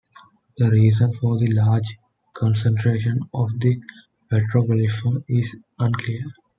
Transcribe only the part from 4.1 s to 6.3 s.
petroglyphs is unclear.